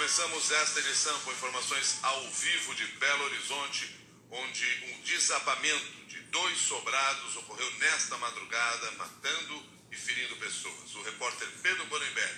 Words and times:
Começamos 0.00 0.50
esta 0.50 0.80
edição 0.80 1.20
com 1.20 1.30
informações 1.30 1.98
ao 2.02 2.30
vivo 2.30 2.74
de 2.74 2.86
Belo 2.86 3.24
Horizonte, 3.24 3.94
onde 4.30 4.64
um 4.86 5.02
desabamento 5.02 6.06
de 6.08 6.18
dois 6.22 6.58
sobrados 6.58 7.36
ocorreu 7.36 7.70
nesta 7.72 8.16
madrugada, 8.16 8.92
matando 8.92 9.62
e 9.92 9.96
ferindo 9.96 10.34
pessoas. 10.36 10.94
O 10.94 11.02
repórter 11.02 11.46
Pedro 11.62 11.84
Bonenberg 11.84 12.34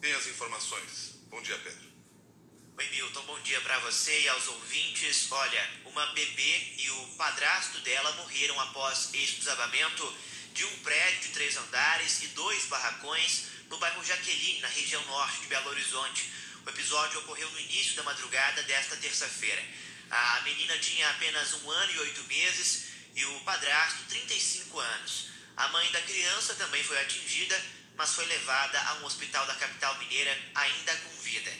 tem 0.00 0.12
as 0.12 0.28
informações. 0.28 1.18
Bom 1.28 1.42
dia, 1.42 1.58
Pedro. 1.58 1.90
Oi, 2.78 2.88
Milton. 2.90 3.22
Bom 3.22 3.40
dia 3.40 3.60
para 3.62 3.80
você 3.80 4.20
e 4.20 4.28
aos 4.28 4.46
ouvintes. 4.46 5.26
Olha, 5.32 5.70
uma 5.86 6.06
bebê 6.12 6.74
e 6.78 6.90
o 6.90 7.06
padrasto 7.16 7.80
dela 7.80 8.12
morreram 8.12 8.60
após 8.60 9.12
este 9.14 9.40
desabamento 9.40 10.16
de 10.54 10.64
um 10.64 10.78
prédio 10.84 11.22
de 11.22 11.28
três 11.30 11.56
andares 11.56 12.22
e 12.22 12.28
dois 12.28 12.66
barracões 12.66 13.46
no 13.68 13.78
bairro 13.78 14.04
Jaqueline, 14.04 14.60
na 14.60 14.68
região 14.68 15.04
norte 15.06 15.40
de 15.40 15.46
Belo 15.48 15.70
Horizonte. 15.70 16.39
O 16.66 16.70
episódio 16.70 17.20
ocorreu 17.20 17.50
no 17.50 17.60
início 17.60 17.96
da 17.96 18.02
madrugada 18.02 18.62
desta 18.64 18.96
terça-feira. 18.96 19.62
A 20.10 20.40
menina 20.42 20.76
tinha 20.78 21.08
apenas 21.10 21.54
um 21.54 21.70
ano 21.70 21.92
e 21.92 21.98
oito 22.00 22.22
meses 22.24 22.86
e 23.14 23.24
o 23.24 23.40
padrasto 23.40 24.04
35 24.08 24.78
anos. 24.78 25.28
A 25.56 25.68
mãe 25.68 25.90
da 25.90 26.00
criança 26.02 26.54
também 26.54 26.82
foi 26.84 27.00
atingida, 27.00 27.60
mas 27.96 28.14
foi 28.14 28.26
levada 28.26 28.80
a 28.80 28.94
um 28.94 29.04
hospital 29.04 29.46
da 29.46 29.54
capital 29.54 29.96
mineira 29.98 30.36
ainda 30.54 30.96
com 30.96 31.22
vida. 31.22 31.52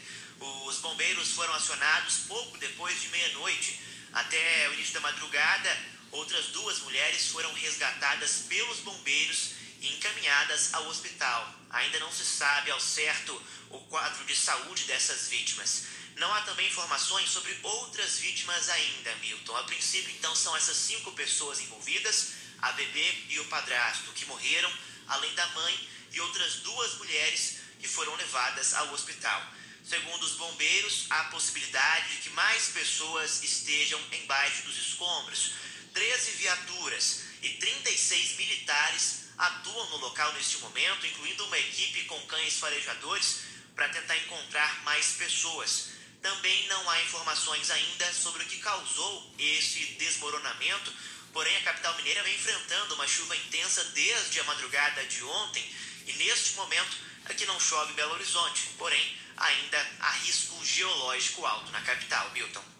Os 0.66 0.78
bombeiros 0.78 1.30
foram 1.32 1.54
acionados 1.54 2.20
pouco 2.28 2.58
depois 2.58 3.00
de 3.00 3.08
meia-noite. 3.08 3.80
Até 4.12 4.68
o 4.68 4.74
início 4.74 4.94
da 4.94 5.00
madrugada, 5.00 5.78
outras 6.10 6.46
duas 6.46 6.78
mulheres 6.80 7.28
foram 7.28 7.52
resgatadas 7.54 8.44
pelos 8.48 8.80
bombeiros 8.80 9.52
e 9.80 9.94
encaminhadas 9.94 10.74
ao 10.74 10.86
hospital. 10.86 11.54
Ainda 11.70 11.98
não 11.98 12.12
se 12.12 12.24
sabe 12.24 12.70
ao 12.70 12.80
certo 12.80 13.42
o 13.70 13.78
quadro 13.86 14.24
de 14.24 14.36
saúde 14.36 14.84
dessas 14.84 15.28
vítimas. 15.28 15.84
Não 16.16 16.32
há 16.34 16.42
também 16.42 16.68
informações 16.68 17.30
sobre 17.30 17.56
outras 17.62 18.18
vítimas 18.18 18.68
ainda, 18.68 19.14
Milton. 19.16 19.56
A 19.56 19.64
princípio, 19.64 20.10
então, 20.10 20.34
são 20.36 20.54
essas 20.56 20.76
cinco 20.76 21.12
pessoas 21.12 21.60
envolvidas, 21.60 22.32
a 22.60 22.72
bebê 22.72 23.24
e 23.30 23.40
o 23.40 23.44
padrasto, 23.46 24.12
que 24.12 24.26
morreram, 24.26 24.70
além 25.08 25.32
da 25.34 25.46
mãe 25.48 25.88
e 26.12 26.20
outras 26.20 26.56
duas 26.56 26.94
mulheres 26.96 27.56
que 27.78 27.88
foram 27.88 28.14
levadas 28.16 28.74
ao 28.74 28.92
hospital. 28.92 29.42
Segundo 29.82 30.22
os 30.22 30.32
bombeiros, 30.32 31.06
há 31.08 31.24
possibilidade 31.24 32.16
de 32.16 32.22
que 32.22 32.30
mais 32.30 32.68
pessoas 32.68 33.42
estejam 33.42 33.98
embaixo 34.12 34.62
dos 34.64 34.76
escombros. 34.76 35.52
13 35.94 36.32
viaturas 36.32 37.22
e 37.42 37.48
36 37.54 38.36
militares 38.36 39.29
atuam 39.40 39.88
no 39.90 39.96
local 39.96 40.32
neste 40.34 40.58
momento, 40.58 41.06
incluindo 41.06 41.46
uma 41.46 41.58
equipe 41.58 42.04
com 42.04 42.20
cães 42.26 42.58
farejadores 42.58 43.40
para 43.74 43.88
tentar 43.88 44.16
encontrar 44.18 44.82
mais 44.84 45.12
pessoas. 45.12 45.88
Também 46.20 46.68
não 46.68 46.90
há 46.90 47.02
informações 47.02 47.70
ainda 47.70 48.12
sobre 48.12 48.42
o 48.42 48.46
que 48.46 48.58
causou 48.58 49.34
esse 49.38 49.86
desmoronamento, 49.98 50.92
porém 51.32 51.56
a 51.56 51.62
capital 51.62 51.96
mineira 51.96 52.22
vem 52.22 52.34
enfrentando 52.34 52.94
uma 52.94 53.08
chuva 53.08 53.34
intensa 53.34 53.82
desde 53.94 54.40
a 54.40 54.44
madrugada 54.44 55.02
de 55.06 55.24
ontem 55.24 55.74
e 56.06 56.12
neste 56.12 56.52
momento 56.56 56.98
aqui 57.24 57.46
não 57.46 57.58
chove 57.58 57.94
Belo 57.94 58.12
Horizonte, 58.12 58.68
porém 58.76 59.16
ainda 59.38 59.90
há 60.00 60.10
risco 60.10 60.62
geológico 60.62 61.46
alto 61.46 61.72
na 61.72 61.80
capital. 61.80 62.30
Milton. 62.32 62.79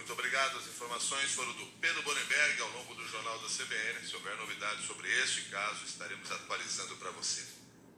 Muito 0.00 0.14
obrigado. 0.14 0.56
As 0.56 0.66
informações 0.66 1.30
foram 1.32 1.52
do 1.52 1.66
Pedro 1.78 2.02
Bonenberg 2.02 2.62
ao 2.62 2.70
longo 2.70 2.94
do 2.94 3.06
Jornal 3.06 3.38
da 3.40 3.48
CBN. 3.48 4.08
Se 4.08 4.16
houver 4.16 4.34
novidades 4.38 4.86
sobre 4.86 5.06
este 5.20 5.42
caso, 5.42 5.84
estaremos 5.84 6.32
atualizando 6.32 6.96
para 6.96 7.10
você. 7.10 7.46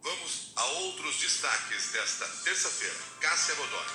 Vamos 0.03 0.50
a 0.56 0.64
outros 0.64 1.17
destaques 1.19 1.92
desta 1.92 2.27
terça-feira. 2.42 2.98
Cássia 3.20 3.55
Godoy. 3.55 3.86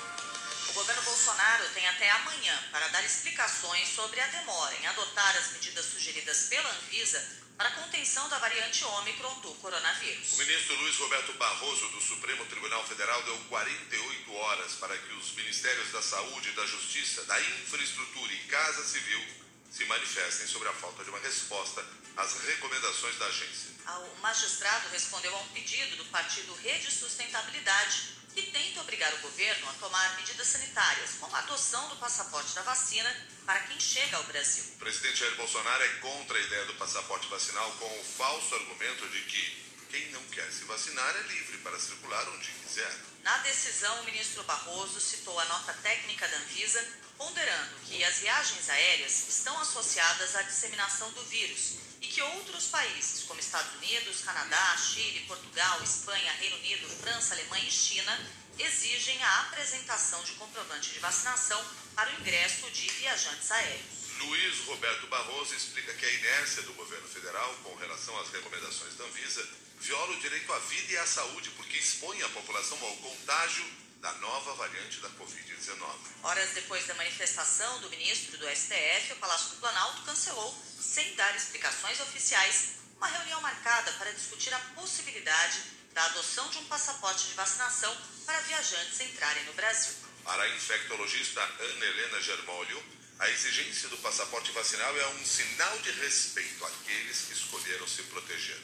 O 0.70 0.74
governo 0.74 1.02
Bolsonaro 1.02 1.68
tem 1.74 1.86
até 1.86 2.10
amanhã 2.12 2.58
para 2.72 2.88
dar 2.88 3.04
explicações 3.04 3.90
sobre 3.90 4.22
a 4.22 4.28
demora 4.28 4.74
em 4.76 4.88
adotar 4.88 5.36
as 5.36 5.52
medidas 5.52 5.86
sugeridas 5.88 6.44
pela 6.44 6.70
Anvisa 6.70 7.47
para 7.58 7.70
a 7.70 7.72
contenção 7.72 8.30
da 8.30 8.38
variante 8.38 8.86
Ômicron 8.86 9.40
do 9.40 9.50
coronavírus. 9.56 10.34
O 10.34 10.38
ministro 10.38 10.76
Luiz 10.76 10.96
Roberto 10.98 11.34
Barroso, 11.34 11.90
do 11.90 12.00
Supremo 12.00 12.46
Tribunal 12.46 12.86
Federal, 12.86 13.22
deu 13.24 13.38
48 13.50 14.34
horas 14.34 14.76
para 14.76 14.96
que 14.96 15.14
os 15.14 15.32
Ministérios 15.34 15.92
da 15.92 16.02
Saúde, 16.02 16.52
da 16.52 16.66
Justiça, 16.68 17.26
da 17.26 17.42
Infraestrutura 17.42 18.32
e 18.32 18.38
Casa 18.46 18.84
Civil 18.84 19.26
se 19.72 19.86
manifestem 19.86 20.48
sobre 20.48 20.70
a 20.70 20.74
falta 20.74 21.04
de 21.04 21.10
uma 21.10 21.20
resposta 21.20 21.84
às 22.16 22.40
recomendações 22.42 23.18
da 23.18 23.26
agência. 23.26 23.72
O 23.88 24.22
magistrado 24.22 24.90
respondeu 24.90 25.36
a 25.36 25.40
um 25.40 25.48
pedido 25.50 25.98
do 25.98 26.06
partido 26.06 26.54
Rede 26.56 26.92
Sustentabilidade 26.92 28.17
que 28.38 28.52
tenta 28.52 28.82
obrigar 28.82 29.12
o 29.16 29.18
governo 29.18 29.68
a 29.68 29.74
tomar 29.74 30.16
medidas 30.18 30.46
sanitárias, 30.46 31.16
como 31.20 31.36
a 31.36 31.40
adoção 31.40 31.90
do 31.90 31.96
passaporte 31.96 32.54
da 32.54 32.62
vacina 32.62 33.12
para 33.44 33.62
quem 33.62 33.80
chega 33.80 34.16
ao 34.16 34.24
Brasil. 34.26 34.64
O 34.76 34.78
presidente 34.78 35.22
Jair 35.22 35.36
Bolsonaro 35.38 35.84
é 35.84 35.88
contra 35.96 36.38
a 36.38 36.42
ideia 36.42 36.66
do 36.66 36.76
passaporte 36.76 37.28
vacinal 37.30 37.72
com 37.80 38.00
o 38.00 38.04
falso 38.04 38.54
argumento 38.54 39.10
de 39.10 39.22
que 39.22 39.66
quem 39.90 40.12
não 40.12 40.24
quer 40.26 40.52
se 40.52 40.66
vacinar 40.66 41.16
é 41.16 41.22
livre 41.24 41.58
para 41.60 41.80
circular 41.80 42.30
onde 42.30 42.52
quiser. 42.52 42.96
Na 43.24 43.40
decisão, 43.40 44.02
o 44.02 44.06
ministro 44.06 44.44
Barroso 44.44 45.02
citou 45.02 45.40
a 45.40 45.46
nota 45.46 45.74
técnica 45.74 46.28
da 46.28 46.38
Anvisa, 46.38 46.88
ponderando 47.18 47.76
que 47.86 48.04
as 48.04 48.20
viagens 48.20 48.70
aéreas 48.70 49.28
estão 49.28 49.60
associadas 49.60 50.36
à 50.36 50.44
disseminação 50.44 51.12
do 51.12 51.24
vírus 51.24 51.76
e 52.00 52.08
que 52.08 52.22
outros 52.22 52.68
países, 52.68 53.24
como 53.24 53.40
Estados 53.40 53.74
Unidos, 53.76 54.22
Canadá, 54.22 54.78
Chile, 54.78 55.26
Portugal, 55.28 55.82
Espanha, 55.84 56.32
Reino 56.34 56.58
Unido, 56.58 56.88
França, 57.02 57.34
Alemanha 57.34 57.68
e 57.68 57.72
China, 57.72 58.20
exigem 58.60 59.22
a 59.24 59.42
apresentação 59.42 60.24
de 60.24 60.34
comprovante 60.34 60.92
de 60.92 61.00
vacinação 61.00 61.64
para 61.96 62.10
o 62.12 62.20
ingresso 62.22 62.70
de 62.72 62.88
viajantes 62.90 63.52
aéreos. 63.52 63.98
Luiz 64.20 64.60
Roberto 64.66 65.08
Barroso 65.08 65.54
explica 65.56 65.94
que 65.94 66.06
a 66.06 66.12
inércia 66.12 66.64
do 66.64 66.74
governo 66.74 67.08
federal 67.08 67.54
com 67.64 67.76
relação 67.76 68.20
às 68.20 68.30
recomendações 68.30 68.96
da 68.96 69.06
Anvisa 69.06 69.48
viola 69.80 70.16
o 70.16 70.20
direito 70.20 70.52
à 70.52 70.60
vida 70.60 70.94
e 70.94 70.98
à 70.98 71.06
saúde, 71.06 71.52
porque 71.52 71.78
expõe 71.78 72.22
a 72.24 72.30
população 72.30 72.78
ao 72.84 72.96
contágio 72.98 73.66
da 74.02 74.12
nova 74.14 74.54
variante 74.56 75.00
da 75.00 75.10
Covid-19. 75.12 75.98
Horas 76.24 76.50
depois 76.52 76.86
da 76.86 76.94
manifestação 76.96 77.80
do 77.82 77.90
ministro 77.90 78.38
do 78.38 78.50
STF, 78.50 79.14
o 79.14 79.18
Palácio 79.18 79.50
do 79.52 79.58
Planalto 79.58 80.04
cancelou, 80.04 80.56
sem 80.80 81.16
dar 81.16 81.36
explicações 81.36 82.00
oficiais, 82.02 82.78
uma 82.98 83.08
reunião 83.08 83.42
marcada 83.42 83.92
para 83.94 84.12
discutir 84.12 84.54
a 84.54 84.60
possibilidade 84.76 85.62
da 85.94 86.06
adoção 86.06 86.48
de 86.50 86.60
um 86.60 86.66
passaporte 86.66 87.28
de 87.28 87.34
vacinação 87.34 87.96
para 88.26 88.40
viajantes 88.42 89.00
entrarem 89.02 89.44
no 89.46 89.54
Brasil. 89.54 89.94
Para 90.24 90.44
a 90.44 90.50
infectologista 90.56 91.42
Ana 91.42 91.86
Helena 91.86 92.22
Germolio, 92.22 92.84
a 93.20 93.30
exigência 93.30 93.90
do 93.90 93.98
passaporte 93.98 94.52
vacinal 94.52 94.96
é 94.96 95.08
um 95.08 95.26
sinal 95.26 95.76
de 95.80 95.90
respeito 95.92 96.64
àqueles 96.66 97.22
que 97.22 97.34
escolheram 97.34 97.88
se 97.88 98.04
proteger. 98.04 98.60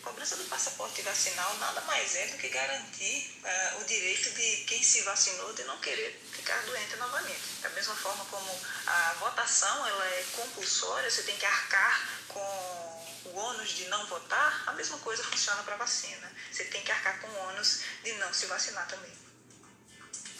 A 0.00 0.06
cobrança 0.06 0.36
do 0.36 0.44
passaporte 0.44 1.02
vacinal 1.02 1.54
nada 1.58 1.82
mais 1.82 2.14
é 2.14 2.28
do 2.28 2.38
que 2.38 2.48
garantir 2.48 3.34
uh, 3.44 3.82
o 3.82 3.84
direito 3.84 4.30
de 4.30 4.47
quem 4.78 4.82
se 4.84 5.02
vacinou 5.02 5.52
de 5.54 5.64
não 5.64 5.76
querer 5.78 6.22
ficar 6.30 6.56
doente 6.62 6.94
novamente. 6.96 7.40
Da 7.60 7.68
mesma 7.70 7.96
forma 7.96 8.24
como 8.26 8.48
a 8.86 9.12
votação 9.14 9.84
ela 9.84 10.06
é 10.06 10.26
compulsória, 10.36 11.10
você 11.10 11.24
tem 11.24 11.36
que 11.36 11.44
arcar 11.44 12.08
com 12.28 13.18
o 13.24 13.34
ônus 13.34 13.70
de 13.70 13.86
não 13.86 14.06
votar, 14.06 14.62
a 14.68 14.72
mesma 14.74 14.96
coisa 14.98 15.24
funciona 15.24 15.64
para 15.64 15.74
vacina. 15.74 16.32
Você 16.52 16.64
tem 16.66 16.80
que 16.84 16.92
arcar 16.92 17.20
com 17.20 17.26
o 17.26 17.38
ônus 17.48 17.80
de 18.04 18.12
não 18.14 18.32
se 18.32 18.46
vacinar 18.46 18.86
também. 18.86 19.12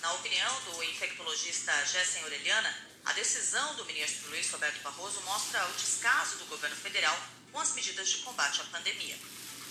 Na 0.01 0.13
opinião 0.13 0.61
do 0.67 0.85
infectologista 0.85 1.73
Gessen 1.87 2.25
Orelhana, 2.25 2.89
a 3.07 3.13
decisão 3.15 3.75
do 3.75 3.85
ministro 3.87 4.31
Luiz 4.31 4.49
Roberto 4.53 4.81
Barroso 4.83 5.21
mostra 5.23 5.67
o 5.67 5.73
descaso 5.73 6.37
do 6.37 6.45
governo 6.45 6.77
federal 6.77 7.19
com 7.51 7.59
as 7.59 7.73
medidas 7.73 8.09
de 8.09 8.19
combate 8.19 8.61
à 8.61 8.65
pandemia 8.67 9.19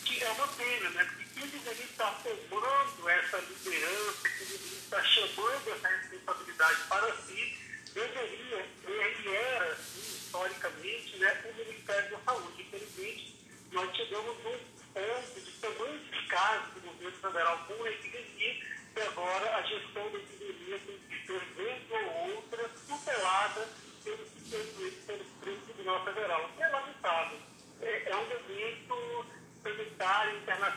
que 0.07 0.23
é 0.23 0.31
uma 0.31 0.47
pena, 0.47 0.89
né? 0.91 1.03
Porque 1.03 1.25
quem 1.37 1.49
deveria 1.49 1.83
estar 1.83 2.23
cobrando 2.23 3.09
essa 3.09 3.37
liderança, 3.39 4.29
quem 4.29 4.47
deveria 4.47 4.77
estar 4.79 5.03
chamando 5.03 5.67
essa 5.67 5.87
responsabilidade 5.89 6.81
para 6.87 7.15
si, 7.17 7.57
deveria, 7.93 8.65
ele 8.87 9.35
era, 9.35 9.73
assim, 9.73 9.99
historicamente, 9.99 11.17
né, 11.17 11.43
o 11.43 11.53
Ministério 11.55 12.11
da 12.11 12.19
Saúde. 12.19 12.61
Infelizmente, 12.61 13.35
nós 13.73 13.95
chegamos 13.97 14.37
num 14.43 14.59
ponto 14.93 15.41
de 15.41 15.51
tamanhos 15.59 16.27
casos 16.29 16.73
do 16.73 16.81
governo 16.81 17.17
federal 17.17 17.65
com 17.67 17.83
a 17.83 17.89
epidemia, 17.89 18.65
que 18.93 19.01
agora 19.01 19.57
a 19.57 19.61
gestão 19.63 20.09
da 20.09 20.17
epidemia 20.19 20.79
tem 20.87 20.99
que 20.99 21.27
ser, 21.27 21.39
vez 21.57 21.91
ou 21.91 22.35
outra, 22.35 22.69
tutelada 22.87 23.67
pelo, 24.05 24.25
pelo, 24.25 25.25
pelo 25.41 25.57
Tribunal 25.65 26.05
Federal. 26.05 26.49
É 26.59 26.67
lamentável. 26.69 27.39
É, 27.81 28.09
é 28.09 28.15
um 28.15 28.25
momento 28.25 29.37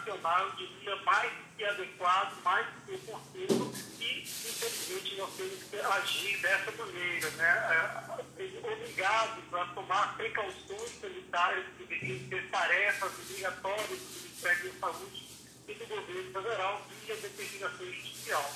internacional, 0.00 0.50
diria, 0.56 0.96
mais 0.96 1.32
que 1.56 1.64
adequado, 1.64 2.42
mais 2.42 2.66
que 2.86 2.94
oportuno, 2.94 3.74
e, 4.00 4.20
infelizmente, 4.22 5.16
nós 5.16 5.30
temos 5.36 5.62
que 5.64 5.76
agir 5.76 6.38
dessa 6.40 6.72
maneira, 6.72 7.30
né? 7.30 7.48
É, 7.48 8.70
obrigados 8.72 9.54
a 9.54 9.64
tomar 9.74 10.16
precauções 10.16 11.00
sanitárias 11.00 11.66
que 11.76 11.84
deveriam 11.84 12.28
ser 12.28 12.50
tarefas 12.50 13.12
obrigatórias 13.18 13.88
do 13.88 14.20
Ministério 14.22 14.72
da 14.72 14.80
Saúde 14.80 15.28
e 15.68 15.74
do 15.74 15.86
governo 15.86 16.32
federal 16.32 16.86
via 17.04 17.16
determinação 17.16 17.86
judicial. 17.86 18.54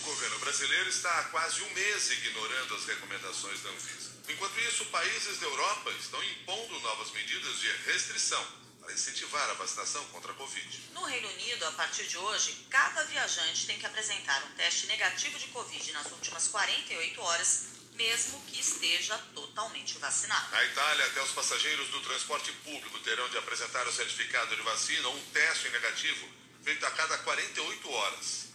O 0.00 0.04
governo 0.04 0.38
brasileiro 0.40 0.88
está 0.88 1.18
há 1.20 1.24
quase 1.24 1.62
um 1.62 1.70
mês 1.74 2.10
ignorando 2.10 2.74
as 2.74 2.84
recomendações 2.86 3.62
da 3.62 3.70
Anvisa. 3.70 4.10
Enquanto 4.28 4.58
isso, 4.60 4.84
países 4.86 5.38
da 5.38 5.46
Europa 5.46 5.90
estão 5.92 6.22
impondo 6.24 6.80
novas 6.80 7.12
medidas 7.12 7.60
de 7.60 7.68
restrição 7.86 8.61
para 8.82 8.92
incentivar 8.92 9.48
a 9.48 9.54
vacinação 9.54 10.04
contra 10.06 10.32
a 10.32 10.34
Covid. 10.34 10.80
No 10.92 11.04
Reino 11.04 11.28
Unido, 11.28 11.64
a 11.66 11.72
partir 11.72 12.04
de 12.06 12.18
hoje, 12.18 12.66
cada 12.68 13.04
viajante 13.04 13.66
tem 13.66 13.78
que 13.78 13.86
apresentar 13.86 14.42
um 14.44 14.54
teste 14.56 14.86
negativo 14.88 15.38
de 15.38 15.46
Covid 15.48 15.92
nas 15.92 16.10
últimas 16.10 16.48
48 16.48 17.20
horas, 17.22 17.66
mesmo 17.94 18.40
que 18.46 18.60
esteja 18.60 19.16
totalmente 19.34 19.98
vacinado. 19.98 20.50
Na 20.50 20.64
Itália, 20.64 21.06
até 21.06 21.22
os 21.22 21.30
passageiros 21.30 21.88
do 21.88 22.00
transporte 22.00 22.50
público 22.64 22.98
terão 23.00 23.28
de 23.28 23.38
apresentar 23.38 23.86
o 23.86 23.92
certificado 23.92 24.56
de 24.56 24.62
vacina 24.62 25.08
ou 25.08 25.16
um 25.16 25.24
teste 25.26 25.68
negativo 25.68 26.28
feito 26.64 26.84
a 26.84 26.90
cada 26.90 27.18
48 27.18 27.90
horas. 27.90 28.46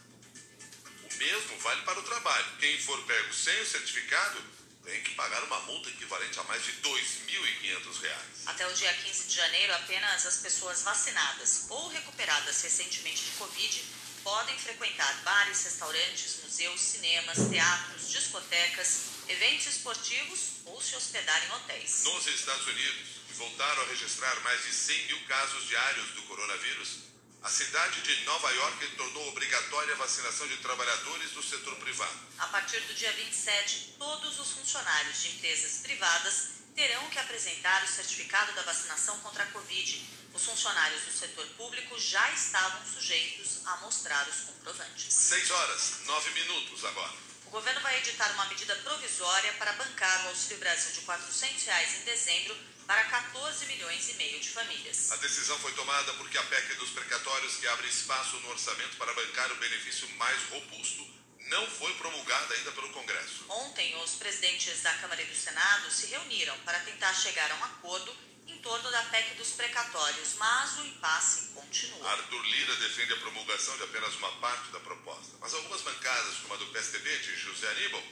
O 1.10 1.18
mesmo 1.18 1.60
vale 1.60 1.82
para 1.84 2.00
o 2.00 2.04
trabalho. 2.04 2.58
Quem 2.60 2.78
for 2.82 3.02
pego 3.06 3.34
sem 3.34 3.62
o 3.62 3.66
certificado 3.66 4.57
tem 4.88 5.04
que 5.04 5.16
pagar 5.16 5.44
uma 5.44 5.60
multa 5.62 5.90
equivalente 5.90 6.40
a 6.40 6.44
mais 6.44 6.64
de 6.64 6.72
R$ 6.72 6.78
2.500. 6.82 8.08
Até 8.46 8.66
o 8.66 8.74
dia 8.74 8.94
15 8.94 9.28
de 9.28 9.36
janeiro, 9.36 9.74
apenas 9.74 10.26
as 10.26 10.38
pessoas 10.38 10.82
vacinadas 10.82 11.66
ou 11.70 11.90
recuperadas 11.90 12.62
recentemente 12.62 13.26
de 13.26 13.32
Covid 13.32 13.84
podem 14.24 14.58
frequentar 14.58 15.14
bares, 15.24 15.64
restaurantes, 15.66 16.40
museus, 16.44 16.80
cinemas, 16.80 17.38
teatros, 17.50 18.10
discotecas, 18.10 19.02
eventos 19.28 19.68
esportivos 19.68 20.40
ou 20.66 20.82
se 20.82 20.96
hospedar 20.96 21.46
em 21.46 21.52
hotéis. 21.52 22.04
Nos 22.04 22.26
Estados 22.28 22.66
Unidos, 22.66 23.08
voltaram 23.36 23.84
a 23.84 23.88
registrar 23.88 24.40
mais 24.40 24.64
de 24.64 24.74
100 24.74 25.08
mil 25.08 25.26
casos 25.26 25.68
diários 25.68 26.12
do 26.12 26.22
coronavírus 26.24 27.17
a 27.42 27.50
cidade 27.50 28.02
de 28.02 28.26
Nova 28.26 28.52
York 28.52 28.88
tornou 28.98 29.30
obrigatória 29.30 29.94
a 29.94 29.98
vacinação 29.98 30.48
de 30.48 30.58
trabalhadores 30.58 31.32
do 31.32 31.44
setor 31.44 31.76
privado. 31.76 32.20
A 32.40 32.48
partir 32.48 32.80
do 32.82 32.94
dia 32.94 33.12
27, 33.14 33.96
todos 33.98 34.40
os 34.40 34.52
funcionários 34.52 35.22
de 35.22 35.30
empresas 35.30 35.82
privadas 35.82 36.50
terão 36.76 37.10
que 37.10 37.20
apresentar 37.20 37.84
o 37.84 37.88
certificado 37.88 38.54
da 38.54 38.64
vacinação 38.64 39.20
contra 39.20 39.44
a 39.44 39.48
Covid. 39.48 40.18
Os 40.34 40.46
funcionários 40.46 41.04
do 41.04 41.12
setor 41.12 41.48
público 41.58 42.00
já 42.00 42.30
estavam 42.32 42.86
sujeitos 42.86 43.66
a 43.66 43.78
mostrar 43.78 44.28
os 44.28 44.42
comprovantes. 44.42 45.14
6 45.14 45.52
horas, 45.52 45.92
9 46.06 46.30
minutos 46.32 46.86
agora. 46.86 47.27
O 47.48 47.50
governo 47.50 47.80
vai 47.80 47.98
editar 48.00 48.30
uma 48.34 48.46
medida 48.48 48.76
provisória 48.76 49.54
para 49.54 49.72
bancar 49.72 50.26
o 50.26 50.30
Auxílio 50.30 50.58
Brasil 50.58 50.92
de 50.92 51.00
400 51.00 51.64
reais 51.64 51.96
em 51.96 52.04
dezembro 52.04 52.58
para 52.86 53.06
14 53.06 53.66
milhões 53.68 54.10
e 54.10 54.14
meio 54.16 54.38
de 54.42 54.50
famílias. 54.50 55.10
A 55.14 55.16
decisão 55.16 55.58
foi 55.60 55.72
tomada 55.72 56.14
porque 56.16 56.38
a 56.38 56.44
PEC 56.44 56.76
dos 56.76 56.90
precatórios, 56.90 57.56
que 57.56 57.68
abre 57.68 57.88
espaço 57.88 58.36
no 58.42 58.50
orçamento 58.50 58.98
para 58.98 59.14
bancar 59.14 59.50
o 59.54 59.56
benefício 59.56 60.10
mais 60.18 60.38
robusto, 60.50 61.08
não 61.48 61.66
foi 61.72 61.94
promulgada 61.94 62.54
ainda 62.54 62.72
pelo 62.74 62.90
Congresso. 62.90 63.46
Ontem, 63.48 63.96
os 64.04 64.16
presidentes 64.16 64.82
da 64.82 64.94
Câmara 64.96 65.22
e 65.22 65.26
do 65.26 65.36
Senado 65.36 65.90
se 65.90 66.08
reuniram 66.08 66.58
para 66.66 66.82
tentar 66.82 67.14
chegar 67.14 67.50
a 67.50 67.56
um 67.56 67.64
acordo 67.64 68.14
em 68.46 68.58
torno 68.60 68.92
da 68.92 69.04
PEC 69.04 69.36
dos 69.36 69.52
precatórios, 69.52 70.34
mas 70.34 70.80
o 70.80 70.86
impasse 70.86 71.47
continua. 71.68 72.10
Arthur 72.12 72.44
Lira 72.46 72.76
defende 72.76 73.14
a 73.14 73.18
promulgação 73.18 73.78
de 73.78 73.84
apenas 73.84 74.16
uma 74.16 74.32
parte 74.34 74.72
da 74.72 74.80
proposta, 74.80 75.38
mas 75.40 75.54
algumas 75.54 75.82
bancadas, 75.82 76.38
como 76.42 76.54
a 76.54 76.58
do 76.58 76.66
PSDB 76.68 77.18
de 77.20 77.36
José 77.38 77.70
Aníbal, 77.70 78.04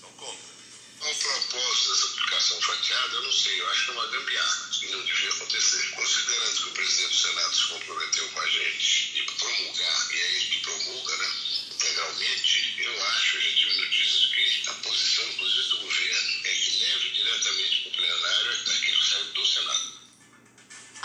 são 0.00 0.10
contra. 0.12 0.58
O 1.00 1.14
propósito 1.14 1.90
dessa 1.90 2.06
aplicação 2.06 2.60
fatiada, 2.60 3.14
eu 3.14 3.22
não 3.22 3.32
sei, 3.32 3.60
eu 3.60 3.70
acho 3.70 3.84
que 3.84 3.90
é 3.90 3.94
uma 3.94 4.06
gambiarra 4.08 4.70
e 4.82 4.86
não 4.88 5.04
devia 5.04 5.30
acontecer. 5.30 5.90
Considerando 5.90 6.56
que 6.56 6.68
o 6.68 6.72
presidente 6.72 7.10
do 7.10 7.16
Senado 7.16 7.54
se 7.54 7.68
comprometeu 7.68 8.28
com 8.30 8.40
a 8.40 8.48
gente 8.48 9.18
e 9.18 9.22
promulgar, 9.22 10.08
e 10.12 10.20
é 10.20 10.32
ele 10.32 10.46
que 10.46 10.60
promulga, 10.60 11.16
né, 11.16 11.30
integralmente, 11.70 12.74
eu 12.78 13.06
acho, 13.06 13.36
eu 13.36 13.42
já 13.42 13.56
tive 13.56 13.76
notícias 13.76 14.26
que 14.26 14.70
a 14.70 14.74
posição, 14.74 15.28
inclusive, 15.28 15.68
do 15.68 15.78
governo 15.78 16.40
é 16.44 16.52
que 16.52 16.78
leve 16.78 17.10
diretamente 17.10 17.82
para 17.82 17.88
o 17.88 17.92
plenário 17.92 18.50
aquilo 18.50 18.98
que 18.98 19.08
saiu 19.08 19.24
do 19.32 19.46
Senado. 19.46 19.98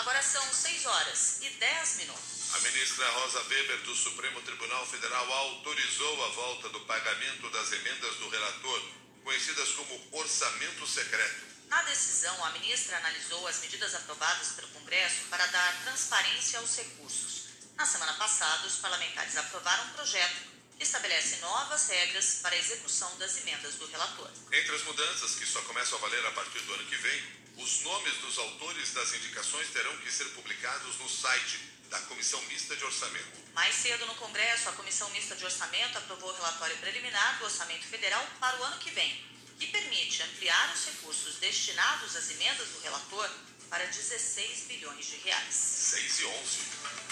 Agora 0.03 0.21
são 0.21 0.43
6 0.53 0.85
horas 0.85 1.37
e 1.43 1.49
10 1.49 1.95
minutos. 1.95 2.53
A 2.53 2.59
ministra 2.59 3.09
Rosa 3.11 3.39
Weber, 3.43 3.83
do 3.83 3.95
Supremo 3.95 4.41
Tribunal 4.41 4.85
Federal, 4.85 5.31
autorizou 5.31 6.25
a 6.25 6.27
volta 6.27 6.67
do 6.67 6.81
pagamento 6.81 7.49
das 7.49 7.71
emendas 7.71 8.13
do 8.17 8.27
relator 8.27 8.83
conhecidas 9.23 9.69
como 9.69 10.07
orçamento 10.11 10.85
secreto. 10.85 11.45
Na 11.69 11.81
decisão, 11.83 12.43
a 12.43 12.49
ministra 12.51 12.97
analisou 12.97 13.47
as 13.47 13.61
medidas 13.61 13.95
aprovadas 13.95 14.49
pelo 14.49 14.67
Congresso 14.73 15.21
para 15.29 15.45
dar 15.45 15.83
transparência 15.83 16.59
aos 16.59 16.75
recursos. 16.75 17.45
Na 17.77 17.85
semana 17.85 18.13
passada, 18.15 18.67
os 18.67 18.75
parlamentares 18.75 19.37
aprovaram 19.37 19.85
um 19.85 19.93
projeto 19.93 20.51
que 20.77 20.83
estabelece 20.83 21.37
novas 21.37 21.87
regras 21.87 22.39
para 22.41 22.53
a 22.53 22.59
execução 22.59 23.17
das 23.19 23.37
emendas 23.37 23.75
do 23.75 23.85
relator. 23.85 24.29
Entre 24.51 24.75
as 24.75 24.83
mudanças, 24.83 25.35
que 25.35 25.45
só 25.45 25.61
começam 25.61 25.97
a 25.97 26.01
valer 26.01 26.25
a 26.25 26.31
partir 26.31 26.59
do 26.59 26.73
ano 26.73 26.85
que 26.87 26.97
vem, 26.97 27.42
os 27.57 27.81
nomes 27.81 28.13
dos 28.17 28.37
autores 28.37 28.93
das 28.93 29.13
indicações 29.13 29.69
terão 29.69 29.95
que 29.97 30.11
ser 30.11 30.25
publicados 30.29 30.97
no 30.97 31.09
site 31.09 31.59
da 31.89 31.99
Comissão 32.01 32.41
Mista 32.43 32.75
de 32.75 32.83
Orçamento. 32.83 33.43
Mais 33.53 33.75
cedo 33.75 34.05
no 34.07 34.15
Congresso, 34.15 34.69
a 34.69 34.73
Comissão 34.73 35.09
Mista 35.11 35.35
de 35.35 35.45
Orçamento 35.45 35.97
aprovou 35.97 36.31
o 36.31 36.35
relatório 36.35 36.77
preliminar 36.77 37.37
do 37.37 37.45
Orçamento 37.45 37.85
Federal 37.85 38.25
para 38.39 38.59
o 38.59 38.63
ano 38.63 38.79
que 38.79 38.89
vem, 38.89 39.23
que 39.59 39.67
permite 39.67 40.23
ampliar 40.23 40.73
os 40.73 40.85
recursos 40.85 41.35
destinados 41.35 42.15
às 42.15 42.31
emendas 42.31 42.67
do 42.69 42.81
relator 42.81 43.29
para 43.69 43.85
16 43.85 44.65
bilhões 44.67 45.05
de 45.05 45.17
reais. 45.17 45.53
6 45.53 46.19
e 46.19 46.25
11. 46.25 46.59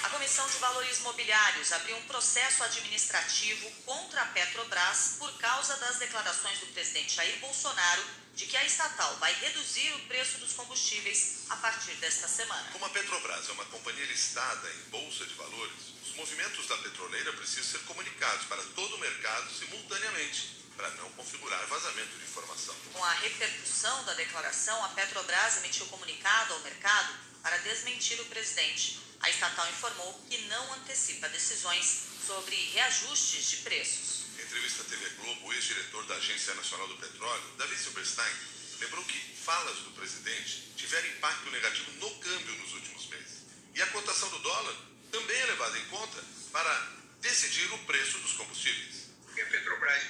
A 0.03 0.09
Comissão 0.09 0.47
de 0.49 0.57
Valores 0.57 0.99
Mobiliários 0.99 1.71
abriu 1.71 1.95
um 1.97 2.07
processo 2.07 2.63
administrativo 2.63 3.69
contra 3.85 4.21
a 4.21 4.25
Petrobras 4.25 5.15
por 5.19 5.31
causa 5.37 5.75
das 5.77 5.97
declarações 5.97 6.59
do 6.59 6.67
presidente 6.67 7.15
Jair 7.15 7.39
Bolsonaro 7.39 8.03
de 8.41 8.47
que 8.47 8.57
a 8.57 8.65
estatal 8.65 9.15
vai 9.17 9.31
reduzir 9.35 9.93
o 9.93 9.99
preço 10.07 10.39
dos 10.39 10.53
combustíveis 10.53 11.43
a 11.47 11.57
partir 11.57 11.93
desta 11.97 12.27
semana. 12.27 12.71
Como 12.71 12.83
a 12.83 12.89
Petrobras 12.89 13.47
é 13.47 13.51
uma 13.51 13.65
companhia 13.65 14.05
listada 14.05 14.67
em 14.67 14.89
bolsa 14.89 15.27
de 15.27 15.35
valores, 15.35 15.93
os 16.03 16.15
movimentos 16.15 16.65
da 16.65 16.75
petroleira 16.77 17.31
precisam 17.33 17.65
ser 17.65 17.85
comunicados 17.85 18.47
para 18.47 18.63
todo 18.73 18.95
o 18.95 18.97
mercado 18.97 19.47
simultaneamente 19.53 20.57
para 20.75 20.89
não 20.95 21.11
configurar 21.11 21.63
vazamento 21.67 22.17
de 22.17 22.23
informação. 22.23 22.73
Com 22.91 23.03
a 23.03 23.13
repercussão 23.13 24.03
da 24.05 24.15
declaração, 24.15 24.85
a 24.85 24.89
Petrobras 24.89 25.57
emitiu 25.57 25.85
comunicado 25.85 26.55
ao 26.55 26.61
mercado 26.61 27.13
para 27.44 27.57
desmentir 27.57 28.19
o 28.21 28.25
presidente. 28.25 28.99
A 29.19 29.29
estatal 29.29 29.69
informou 29.69 30.19
que 30.27 30.39
não 30.47 30.73
antecipa 30.73 31.29
decisões 31.29 32.05
sobre 32.25 32.55
reajustes 32.73 33.51
de 33.51 33.57
preços. 33.57 34.10
Entrevista 34.39 34.81
à 34.81 34.86
TV 34.86 35.10
Globo, 35.18 35.47
o 35.47 35.54
ex-diretor 35.54 36.06
da 36.06 36.16
Agência 36.16 36.54
Nacional 36.56 36.88
do 36.88 36.97
Petróleo, 36.97 37.44
Davi 37.57 37.76
Silberstein, 37.78 38.33
lembrou 38.80 39.04
que 39.06 39.19
falas 39.38 39.78
do 39.80 39.92
presidente 39.92 40.71
tiveram 40.76 41.07
impacto 41.09 41.50
negativo 41.52 41.92
no 41.94 42.16
câmbio 42.19 42.56
nos 42.56 42.73
últimos 42.73 43.07
meses. 43.07 43.45
E 43.73 43.81
a 43.81 43.88
cotação 43.88 44.30
do 44.30 44.40
dólar 44.40 44.76
também 45.11 45.38
é 45.38 45.45
levada 45.45 45.78
em 45.78 45.85
conta 45.85 46.23
para 46.52 46.92
decidir 47.21 47.71
o 47.73 47.78
preço 47.80 48.18
dos 48.19 48.33
combustíveis. 48.33 49.09
A 49.42 49.45
Petrobras 49.45 50.04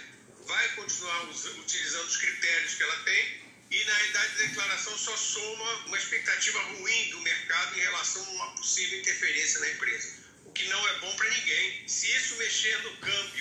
vai 0.45 0.69
continuar 0.75 1.23
utilizando 1.29 2.07
os 2.07 2.17
critérios 2.17 2.75
que 2.75 2.83
ela 2.83 2.97
tem 3.03 3.41
e 3.71 3.83
na 3.85 4.03
idade 4.03 4.35
de 4.35 4.47
declaração 4.47 4.97
só 4.97 5.15
soma 5.15 5.85
uma 5.85 5.97
expectativa 5.97 6.59
ruim 6.59 7.09
do 7.11 7.21
mercado 7.21 7.77
em 7.77 7.81
relação 7.81 8.21
a 8.21 8.29
uma 8.31 8.55
possível 8.55 8.99
interferência 8.99 9.61
na 9.61 9.69
empresa, 9.69 10.13
o 10.45 10.51
que 10.51 10.67
não 10.67 10.87
é 10.89 10.99
bom 10.99 11.15
para 11.15 11.29
ninguém. 11.29 11.87
Se 11.87 12.11
isso 12.11 12.35
mexer 12.35 12.77
no 12.83 12.97
câmbio 12.97 13.40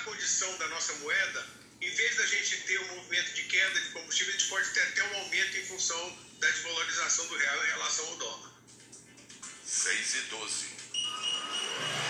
condição 0.00 0.56
da 0.58 0.68
nossa 0.68 0.92
moeda, 0.94 1.46
em 1.80 1.90
vez 1.90 2.16
da 2.16 2.26
gente 2.26 2.56
ter 2.62 2.80
um 2.80 2.96
movimento 2.96 3.32
de 3.34 3.42
queda 3.44 3.80
de 3.80 3.88
combustível, 3.90 4.34
a 4.34 4.36
gente 4.36 4.48
pode 4.48 4.68
ter 4.70 4.80
até 4.80 5.02
um 5.04 5.16
aumento 5.20 5.56
em 5.56 5.66
função 5.66 6.18
da 6.38 6.50
desvalorização 6.50 7.26
do 7.26 7.36
real 7.36 7.64
em 7.64 7.68
relação 7.68 8.06
ao 8.06 8.16
dólar. 8.16 8.50
6 9.64 10.14
e 10.14 10.20
12. 10.22 12.09